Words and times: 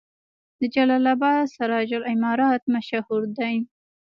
د 0.59 0.61
جلال 0.73 1.05
اباد 1.13 1.45
سراج 1.55 1.89
العمارت 1.99 2.63
مشهور 2.75 3.21
دی 3.37 3.55